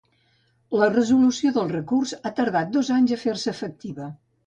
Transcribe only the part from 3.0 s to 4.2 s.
a fer-se efectiva.